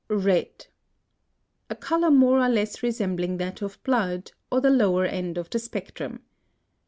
RED. 0.09 0.65
A 1.69 1.75
color 1.75 2.09
more 2.09 2.39
or 2.39 2.49
less 2.49 2.81
resembling 2.81 3.37
that 3.37 3.61
of 3.61 3.77
blood, 3.83 4.31
or 4.51 4.59
the 4.59 4.71
lower 4.71 5.05
end 5.05 5.37
of 5.37 5.51
the 5.51 5.59
spectrum. 5.59 6.23